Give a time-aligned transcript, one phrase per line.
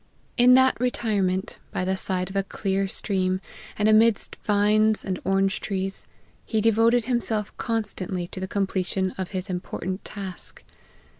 [0.35, 3.39] In that retirement, by the side of a clear stream,
[3.77, 6.07] and amidst vines and orange trees,
[6.43, 10.63] he devoted himself constantly to the com pletion of his important task.